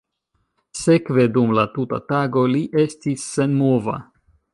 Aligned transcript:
Sekve 0.77 1.25
dum 1.35 1.53
la 1.59 1.65
tuta 1.75 1.99
tago 2.13 2.43
li 2.53 2.63
estis 2.85 3.27
senmova. 3.35 3.95